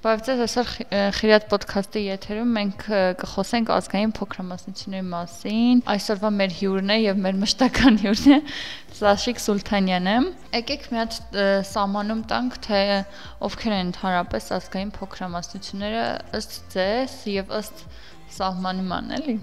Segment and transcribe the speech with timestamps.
[0.00, 0.68] Բայց այս այսօր
[1.12, 2.84] Խիրատ ոդքասթի եթերում մենք
[3.20, 8.38] կխոսենք ազգային փոքրամասնությունների մասին։ Այսօրվա մեր հյուրն է եւ մեր մշտական հյուրն է
[8.96, 10.14] Սաշիկ Սուլթանյանը։
[10.56, 11.18] Եկեք մի հատ
[11.68, 12.80] սահմանում տանք, թե
[13.50, 16.06] ովքեր են ընդհանրապես ազգային փոքրամասնությունները
[16.40, 17.84] ըստ ձեզ եւ ըստ
[18.40, 19.36] սահմանման, էլի։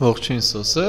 [0.00, 0.88] Ողջույն Սոսե։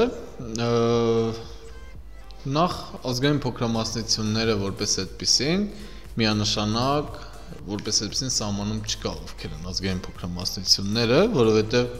[2.56, 2.80] Նախ
[3.12, 5.70] ազգային փոքրամասնությունները որպես այդպեսին
[6.16, 7.25] միանշանակ
[7.66, 11.94] որպես այդպեսին սահմանում չկա ովքեր են ազգային փոքրամասնությունները, որովհետև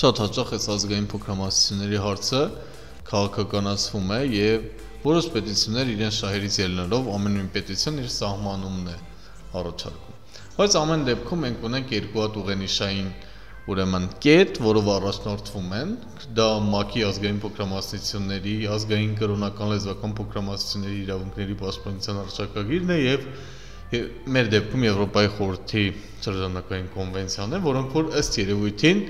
[0.00, 2.40] շատ հաճախ այս ազգային փոքրամասնությունների հարցը
[3.10, 4.66] քաղաքականացվում է եւ
[5.06, 8.96] որոշ պետություններ իրեն շահերից ելնելով ամեն մի պետություն իր սահմանումն է
[9.60, 10.16] առաջարկում։
[10.56, 13.10] Բայց ամեն դեպքում մենք ունենք երկու հատ ուղենիշային
[13.66, 15.92] ուրեմն կետ, որով առաջնորդվում են,
[16.38, 23.26] դա ՄԱԿ-ի ազգային փոքրամասնությունների, ազգային կրոնական լեզվական փոքրամասնությունների իրավունքների պաշտպանության արժեքագիրն է եւ
[23.86, 25.82] մեր դեպքում Եվրոպայի խորհրդի
[26.24, 29.02] շրջանակային կոնվենցիան է, որոնք որ ըստ երևույթին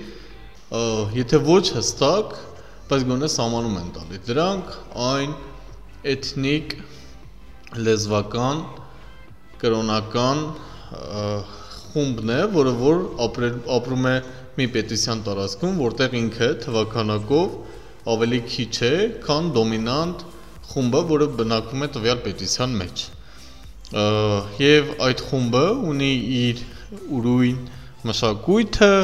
[1.17, 2.35] եթե ոչ հստակ,
[2.91, 4.75] բայց գոնե սահմանում են տալի։ Դրանք
[5.07, 5.33] այն
[6.13, 6.77] էթնիկ,
[7.87, 8.63] լեզվական,
[9.65, 10.45] կրոնական
[11.97, 14.15] խումբն է, որը որ ապրել, ապրում է
[14.61, 17.59] մի պետության տարածքում, որտեղ ինքը թվականակով
[18.13, 20.25] ավելի քիչ է, քան դոմինանտ
[20.73, 23.11] խումբը, որը բնակվում է տվյալ պետության մեջ
[23.95, 26.63] եւ այդ խումբը ունի իր
[27.17, 27.59] ուրույն
[28.07, 28.95] մշակույթը,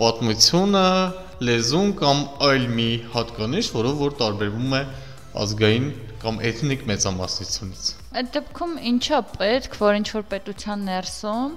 [0.00, 0.88] պատմությունը,
[1.46, 4.82] լեզուն կամ այլ մի հատկանիշ, որով որ տարբերվում է
[5.42, 5.88] ազգային
[6.22, 11.52] կամ էթնիկ մեծամասնությունից։ Այդ դեպքում ինչա պետք, որ ինչ որ պետության ներսում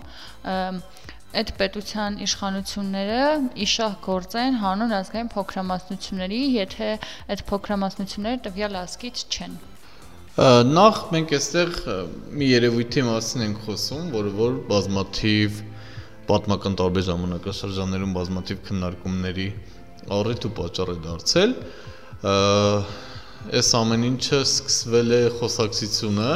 [1.40, 3.24] այդ պետության իշխանությունները
[3.66, 6.90] իշահ գործեն հանուն ազգային փոքրամասնությունների, եթե
[7.30, 9.60] այդ փոքրամասնությունները տվյալ ազգից չեն։
[10.38, 11.72] Նախ մենք այստեղ
[12.38, 15.58] մի երևույթի մասին ենք խոսում, որը որ բազմաթիվ
[16.30, 19.48] պատմական տարբեր ժամանակաշրջաններում բազմաթիվ քննարկումների
[20.20, 21.56] առիթ ու պատճառ է դարձել։
[23.60, 26.32] Այս ամեն ինչը սկսվել է խոսակցությունը,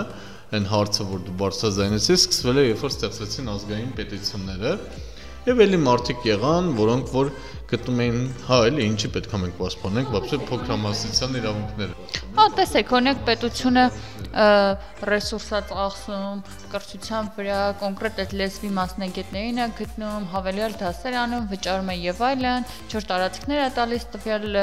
[0.58, 4.76] այն հարցը, որ դու բարձրացանեցես, սկսվել է երբ որ ստեղծվեցին ազգային պետությունները,
[5.44, 7.30] Եվ էլի մարդիկ եղան, որոնք որ
[7.68, 13.82] գտնում էին, հա, էլի ինչի պետքա մենք պաշտպանենք, բացի փոքրամասնության իրավունքները։ Հա, տեսեք, օրինակ պետությունը
[15.06, 16.40] ռեսուրսա ծախսում,
[16.72, 22.68] կրթության վրա կոնկրետ այդ լեզվի մասնագետներին է գտնում, հավելյալ դասեր անում, վճարում է եւ այլն,
[22.90, 24.60] չոր տարածքներ է տալիս տվյալ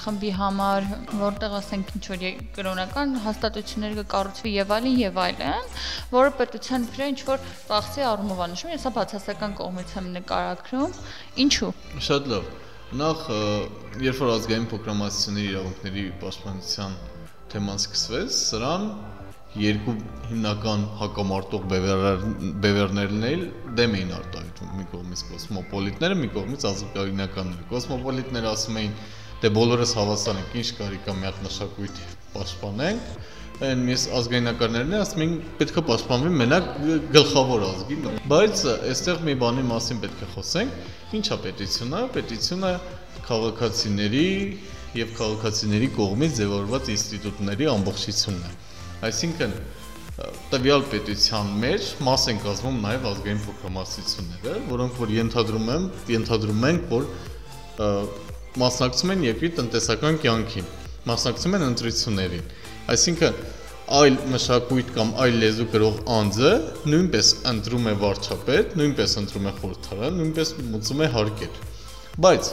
[0.00, 0.90] խմբի համար,
[1.20, 5.72] որտեղ ասենք ինչ որ կրոնական հաստատություններ կկառուցվի եւ այլն եւ այլն,
[6.16, 11.02] որը պետության վրա ինչ որ ծախսի առումով անշում, ես հա բացասական կողմից եմ նկարագրում,
[11.44, 11.74] ինչու։
[12.08, 13.22] Շատ լավ։ Նախ
[13.98, 16.92] երբ որ ազգային փոքրամասնությունների իրավունքների պաշտպանության
[17.50, 18.84] թեման սկսվեց, սրան
[19.58, 19.94] երկու
[20.28, 23.42] հիմնական հակամարտող բևեռներն էլ
[23.80, 28.94] դեմ էին արտահայտվում մի կողմից կոսմոպոլիտները, մի կողմից ազգայինականները։ Կոսմոպոլիտները ասում էին,
[29.42, 32.02] դե բոլորս հավասար ենք, ինչ կարիք կա մի հատ մշակույթ
[32.36, 33.10] պաշտպանենք,
[33.64, 36.66] այն մյուս ազգայնականներն է ասում են պետք է պաշտպանվի մենակ
[37.14, 42.72] գլխավոր ազգին բայց այստեղ մի բանի մասին պետք է խոսենք ինչա պետությունը պետությունը
[43.30, 44.26] քաղաքացիների
[45.00, 48.52] եւ քաղաքացիների կողմից ձևավորված ինստիտուտների ամբողջությունն է
[49.08, 49.56] այսինքն
[50.52, 56.86] տվյալ պետության մեջ մաս են կազմում նաև ազգային փոքրամասնությունները, որոնք որ ենթադրում եմ, ենթադրում ենք,
[56.92, 57.04] որ
[58.62, 60.70] մասնակցում են երկրի տնտեսական կյանքին,
[61.12, 62.48] մասնակցում են ընտրություններին
[62.86, 63.38] Այսինքն
[63.96, 66.52] այլ մշակույթ կամ այլ լեզու գրող անձը
[66.90, 71.60] նույնպես ընտրում է վարչապետ, նույնպես ընտրում է խորհրդարան, նույնպես մուծում է հարկեր։
[72.26, 72.50] Բայց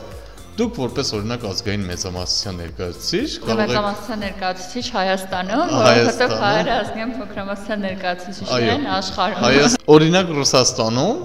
[0.53, 7.79] դուք որպես օրինակ ազգային մեծամասնության ներկայացուցիչ կարող եք մեծամասնության ներկայացուցիչ Հայաստանում, որովհետև հայերը ազգային փոքրամասնության
[7.87, 11.17] ներկայացուցիչներ են աշխարհում։ Հայաստան օրինակ Ռուսաստանում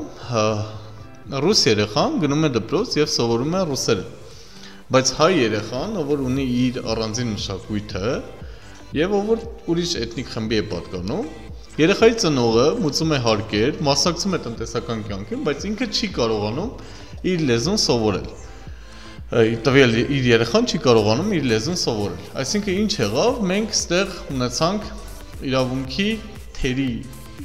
[1.44, 4.16] ռուս երեխան գնում է դպրոց եւ սովորում է ռուսերեն։
[4.88, 8.12] Բայց հայ երեխան, ով որ ունի իր առանձին մշակույթը,
[8.96, 11.30] եւ ով որ ուրիշ էթնիկ խմբի է պատկանում,
[11.78, 16.70] երեխայի ծնողը մուծում է հարկեր, մասնակցում է տնտեսական կյանքին, բայց ինքը չի կարողանում
[17.28, 18.28] իր լեզուն սովորել
[19.28, 24.86] տվյալ իր երեխան չի կարողանում իր լեզուն սովորել։ Այսինքն ինչ եղավ, մենք ստեղ ունեցանք
[25.50, 26.08] իրավունքի
[26.56, 26.88] թերի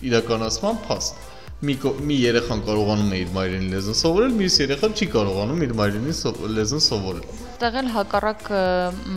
[0.07, 1.19] իրականացման փաստ
[1.67, 1.75] մի
[2.07, 6.15] մի երեխան կարողանում է իր մայրենի լեզուն սովորել, մյուս երեխան չի կարողանում իր մայրենի
[6.55, 8.47] լեզուն սովորել։ Այդտեղ էլ հակառակ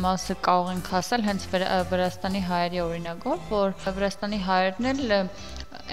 [0.04, 1.46] մասը կարող ենք ասել հենց
[1.90, 5.00] Վրաստանի հայերի օրինակով, որ Վրաստանի հայերն էլ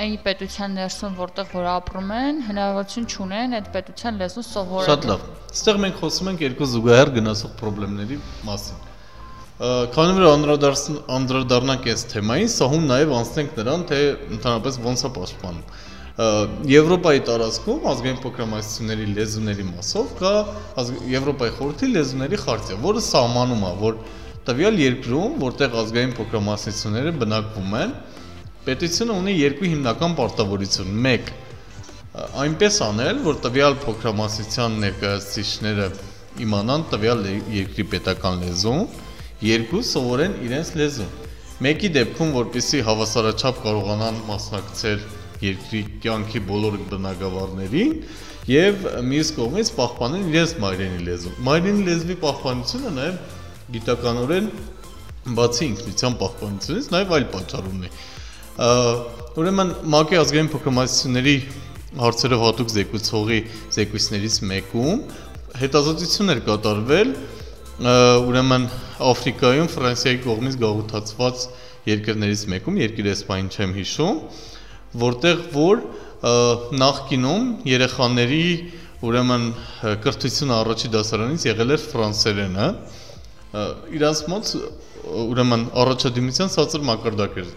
[0.04, 5.26] այն պետության ներսում, որտեղ որ ապրում են, հնարավորություն չունեն այդ պետության լեզուն սովորել։ Շատ լավ։
[5.50, 8.20] Այստեղ մենք խոսում ենք երկու զուգահեռ գնացող խնդիրների
[8.52, 8.86] մասին։
[9.98, 10.30] Քանի որ
[11.18, 14.00] անդրադառնանք այս թեմային, սահուն նաև անցնենք նրան, թե
[14.38, 15.66] ընդհանրապես ոնց է պաշտպանում
[16.14, 20.34] Եվրոպայի տարածքում ազգային փոքրամասնությունների լեզուների մասով կա
[21.10, 23.98] Եվրոպայի խորհրդի լեզուների խարտիա, որը սահմանում է, որ
[24.50, 27.96] տվյալ երկրում, որտեղ ազգային փոքրամասնությունները բնակվում են,
[28.68, 31.34] պետությունը ունի երկու հիմնական պարտավորություն։ 1
[32.44, 35.90] այնպես անել, որ տվյալ փոքրամասնության ներկայացուցիչները
[36.46, 37.26] իմանան տվյալ
[37.58, 38.86] երկրի պետական լեզուն,
[39.50, 41.12] երկու սովորեն իրենց լեզուն։
[41.64, 45.04] Մեկի դեպքում, որpիսի հավասարաչափ կարողանան մասնակցել
[45.44, 47.94] երկրի կյանքի բոլոր բնակավարներին
[48.54, 53.20] եւ մյուս կողմից պահպանել իրենց մայրենի լեզուն։ Մայրենի լեզվի պահպանությունը նաեւ
[53.74, 54.50] գիտականորեն
[55.38, 57.92] բացի ինքնության պահպանությունից նաեւ այլ պատճառ ունի։
[59.44, 61.38] Ուրեմն ՄԱԿ-ի ազգային փոքրամասնությունների
[62.04, 63.40] հարցերով հատուկ զեկուցողի
[63.74, 65.00] զեկույցներից մեկում
[65.64, 67.10] հետազոտություն էր կատարվել
[67.84, 68.66] ուրեմն
[69.04, 71.46] Աֆրիկայում Ֆրանսիայի կողմից գաղութացված
[71.90, 74.20] երկրներից մեկում, երկիրը Իսպայն չեմ հիշում,
[75.02, 75.84] որտեղ որ
[76.84, 78.46] նախկինում երեխաների
[79.04, 79.46] ուրեմն
[80.06, 82.68] կրթությունը առաջի դասարանից եղել էր ֆրանսերենը
[84.00, 84.52] իրանց մոտ
[85.24, 87.50] ուրեմն առաջադիմության ցածր մակարդակ էր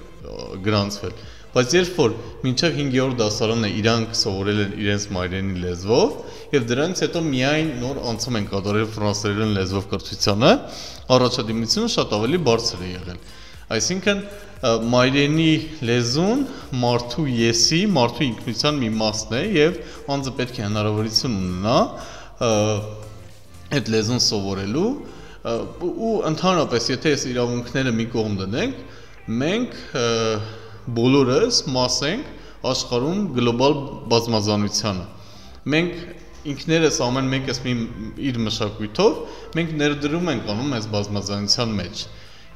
[0.66, 1.14] գրանցվել
[1.56, 6.16] բայց երբ որ մինչև 5-րդ դասարանը իրանք սովորել են իրենց մայրենի լեզվով
[6.56, 10.52] եւ դրանից հետո միայն նոր անցում են կատարել ֆրանսերեն լեզվով կրթությանը
[11.16, 13.22] առաջադիմությունը շատ ավելի բարձր է եղել
[13.74, 14.20] այսինքն
[14.92, 15.52] մայրենի
[15.86, 16.44] լեզուն
[16.80, 19.80] մարդու եսի, մարդու ինքնության մի մասն է եւ
[20.16, 21.78] անձը պետք է հնարավորություն ունենա
[23.76, 24.90] այդ լեզուն սովորելու
[25.46, 28.78] ու ընդհանրապես եթե այս իրավունքները մի կողմ դնենք,
[29.42, 29.76] մենք
[30.96, 32.32] բոլորս մաս ենք
[32.70, 33.76] աշխարհում գլոբալ
[34.10, 35.06] բազմազանությանը։
[35.74, 35.96] Մենք
[36.52, 37.74] ինքներս ամեն մեկս մի
[38.30, 39.16] իր մշակույթով
[39.58, 42.04] մենք ներդրում ենք անում այս բազմազանության մեջ։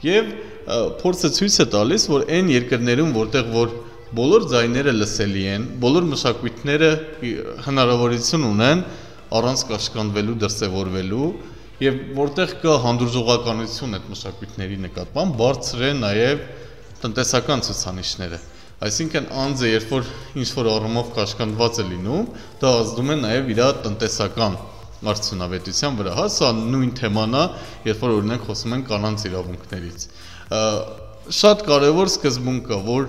[0.00, 0.29] Եվ
[1.00, 3.73] փորձը ցույց է տալիս, որ այն երկրներում, որտեղ որ
[4.17, 6.91] բոլոր ձայները լսելի են, բոլոր մշակույթները
[7.67, 8.81] հնարավորություն ունեն
[9.41, 11.29] առանց կաշկանդվելու, դրսևորվելու
[11.85, 16.43] եւ որտեղ կա հանդուրժողականություն այդ մշակույթների նկատմամբ, բարձր է նաեւ
[17.05, 18.41] տնտեսական ցուցանիշները։
[18.81, 20.11] Այսինքն անձը, երբ որ
[20.41, 22.29] ինչ որ առումով կաշկանդված է լինում,
[22.61, 24.56] դա ազդում է նաեւ իր տնտեսական
[25.00, 27.44] արդյունավետության վրա, հա, սա նույն թեման է,
[27.88, 30.05] երբ որ օրինակ խոսում են կանանց իրավունքներից։
[31.41, 33.08] Շատ կարևոր սկզբունք կա, որ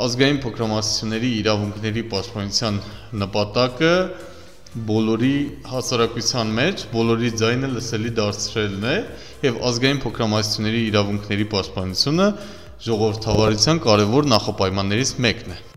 [0.00, 2.76] ազգային փոքրամասնությունների իրավունքների պաշտպանության
[3.22, 3.94] նպատակը
[4.90, 5.36] բոլորի
[5.66, 8.94] հասարակության մեջ բոլորի ձայնը լսելի դարձրելն է
[9.48, 12.28] եւ ազգային փոքրամասնությունների իրավունքների պաշտպանությունը
[12.86, 15.69] ժողովրդավարության կարևոր նախապայմաններից մեկն է